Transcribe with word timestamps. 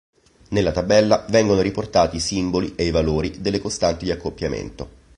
Nella 0.49 0.71
tabella 0.71 1.23
vengono 1.29 1.61
riportati 1.61 2.15
i 2.15 2.19
simboli 2.21 2.73
e 2.73 2.87
i 2.87 2.89
valori 2.89 3.39
delle 3.39 3.59
costanti 3.59 4.05
di 4.05 4.11
accoppiamento. 4.11 4.89